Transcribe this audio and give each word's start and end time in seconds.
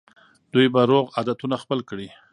دوی 0.53 0.67
به 0.73 0.81
روغ 0.91 1.05
عادتونه 1.17 1.55
خپل 1.63 1.79
کړي. 1.89 2.07